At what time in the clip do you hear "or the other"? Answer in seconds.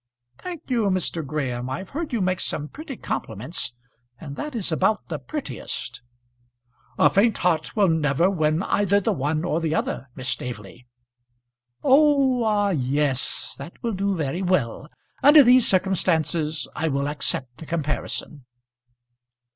9.43-10.09